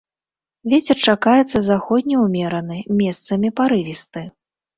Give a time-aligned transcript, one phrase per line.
[0.71, 4.27] Вецер чакаецца заходні ўмераны, месцамі парывісты.